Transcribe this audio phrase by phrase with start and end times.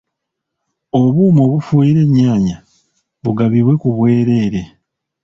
[1.01, 2.57] Obuuma obufuuyira ennyaanya
[3.23, 4.61] bugabibwe ku bwereere.